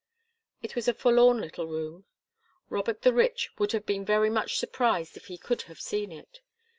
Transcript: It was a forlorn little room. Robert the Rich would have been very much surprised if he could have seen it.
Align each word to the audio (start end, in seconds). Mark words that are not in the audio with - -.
It 0.63 0.75
was 0.75 0.87
a 0.87 0.95
forlorn 0.95 1.37
little 1.39 1.67
room. 1.67 2.05
Robert 2.71 3.03
the 3.03 3.13
Rich 3.13 3.51
would 3.59 3.71
have 3.71 3.85
been 3.85 4.03
very 4.03 4.31
much 4.31 4.57
surprised 4.57 5.15
if 5.15 5.27
he 5.27 5.37
could 5.37 5.61
have 5.69 5.79
seen 5.79 6.11
it. 6.11 6.39